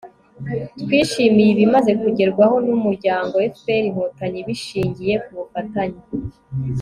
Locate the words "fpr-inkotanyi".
3.57-4.39